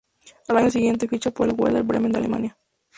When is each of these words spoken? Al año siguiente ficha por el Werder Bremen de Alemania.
Al 0.47 0.57
año 0.57 0.71
siguiente 0.71 1.07
ficha 1.07 1.29
por 1.29 1.47
el 1.47 1.53
Werder 1.55 1.83
Bremen 1.83 2.11
de 2.11 2.17
Alemania. 2.17 2.57